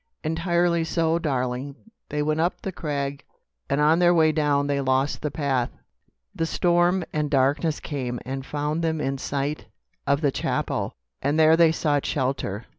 [0.23, 1.75] "Entirely so, darling.
[2.09, 3.23] They went up the crag,
[3.69, 5.69] and on their way down they lost the path.
[6.33, 9.67] The storm and darkness came and found them in sight
[10.07, 12.65] of the chapel, and there they sought shelter.